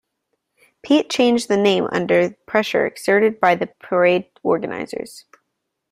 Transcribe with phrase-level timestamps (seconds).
[0.81, 5.25] Pete changed the name under pressure exerted by the parade organizers.